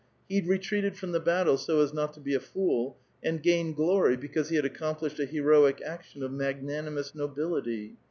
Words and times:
He 0.27 0.41
retreated 0.41 0.97
from 0.97 1.11
the 1.11 1.19
battle 1.19 1.59
so 1.59 1.79
as 1.81 1.93
not 1.93 2.11
to 2.13 2.19
be 2.19 2.33
a 2.33 2.39
fool, 2.39 2.97
and 3.21 3.39
gained 3.43 3.75
glory 3.75 4.17
because 4.17 4.49
he 4.49 4.55
had 4.55 4.65
accomplished 4.65 5.19
a 5.19 5.27
heroic 5.27 5.79
action 5.85 6.23
of 6.23 6.31
mag 6.31 6.63
nanimous 6.63 7.13
nobility. 7.13 7.97